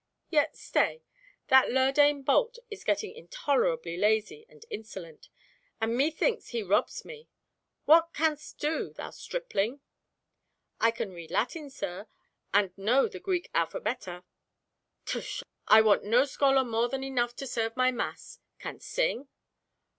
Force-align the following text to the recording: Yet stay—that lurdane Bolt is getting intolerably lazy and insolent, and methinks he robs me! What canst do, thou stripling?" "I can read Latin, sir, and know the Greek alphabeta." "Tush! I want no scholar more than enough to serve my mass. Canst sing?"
Yet 0.31 0.57
stay—that 0.57 1.69
lurdane 1.69 2.23
Bolt 2.23 2.57
is 2.71 2.83
getting 2.83 3.13
intolerably 3.13 3.97
lazy 3.97 4.47
and 4.49 4.65
insolent, 4.71 5.29
and 5.79 5.95
methinks 5.95 6.47
he 6.47 6.63
robs 6.63 7.05
me! 7.05 7.29
What 7.85 8.11
canst 8.11 8.57
do, 8.57 8.93
thou 8.93 9.11
stripling?" 9.11 9.79
"I 10.79 10.89
can 10.89 11.11
read 11.11 11.29
Latin, 11.29 11.69
sir, 11.69 12.07
and 12.51 12.75
know 12.75 13.07
the 13.07 13.19
Greek 13.19 13.51
alphabeta." 13.53 14.23
"Tush! 15.05 15.43
I 15.67 15.81
want 15.83 16.03
no 16.03 16.25
scholar 16.25 16.63
more 16.65 16.89
than 16.89 17.03
enough 17.03 17.35
to 17.35 17.45
serve 17.45 17.77
my 17.77 17.91
mass. 17.91 18.39
Canst 18.57 18.89
sing?" 18.89 19.27